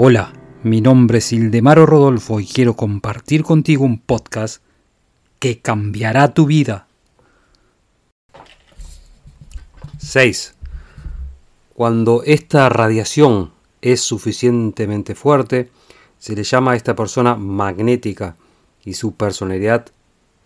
[0.00, 0.32] Hola,
[0.62, 4.62] mi nombre es Ildemaro Rodolfo y quiero compartir contigo un podcast
[5.40, 6.86] que cambiará tu vida.
[9.98, 10.54] 6.
[11.74, 13.50] Cuando esta radiación
[13.82, 15.68] es suficientemente fuerte,
[16.20, 18.36] se le llama a esta persona magnética
[18.84, 19.86] y su personalidad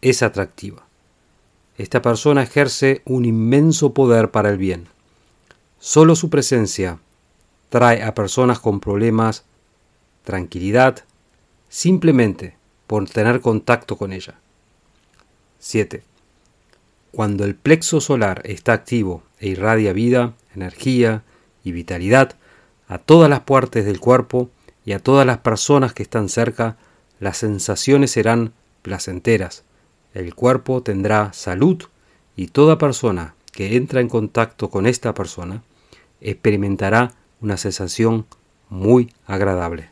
[0.00, 0.86] es atractiva.
[1.76, 4.88] Esta persona ejerce un inmenso poder para el bien.
[5.78, 7.00] Solo su presencia
[7.72, 9.46] trae a personas con problemas
[10.22, 11.04] tranquilidad
[11.68, 14.34] simplemente por tener contacto con ella.
[15.58, 16.02] 7.
[17.12, 21.22] Cuando el plexo solar está activo e irradia vida, energía
[21.64, 22.36] y vitalidad
[22.88, 24.50] a todas las partes del cuerpo
[24.84, 26.76] y a todas las personas que están cerca,
[27.20, 29.64] las sensaciones serán placenteras,
[30.14, 31.84] el cuerpo tendrá salud
[32.36, 35.62] y toda persona que entra en contacto con esta persona
[36.20, 38.26] experimentará una sensación
[38.68, 39.91] muy agradable.